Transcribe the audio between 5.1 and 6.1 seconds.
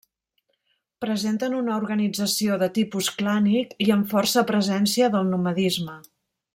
del nomadisme.